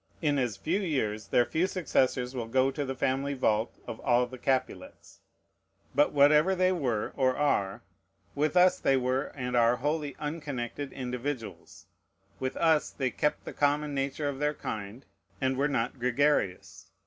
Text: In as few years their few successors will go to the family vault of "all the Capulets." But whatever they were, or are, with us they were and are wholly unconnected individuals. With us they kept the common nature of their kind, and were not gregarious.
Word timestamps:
In 0.19 0.39
as 0.39 0.57
few 0.57 0.79
years 0.79 1.27
their 1.27 1.45
few 1.45 1.67
successors 1.67 2.33
will 2.33 2.47
go 2.47 2.71
to 2.71 2.83
the 2.83 2.95
family 2.95 3.35
vault 3.35 3.71
of 3.85 3.99
"all 3.99 4.25
the 4.25 4.39
Capulets." 4.39 5.19
But 5.93 6.11
whatever 6.11 6.55
they 6.55 6.71
were, 6.71 7.13
or 7.15 7.37
are, 7.37 7.83
with 8.33 8.57
us 8.57 8.79
they 8.79 8.97
were 8.97 9.25
and 9.35 9.55
are 9.55 9.75
wholly 9.75 10.15
unconnected 10.17 10.91
individuals. 10.91 11.85
With 12.39 12.57
us 12.57 12.89
they 12.89 13.11
kept 13.11 13.45
the 13.45 13.53
common 13.53 13.93
nature 13.93 14.27
of 14.27 14.39
their 14.39 14.55
kind, 14.55 15.05
and 15.39 15.55
were 15.55 15.67
not 15.67 15.99
gregarious. 15.99 16.89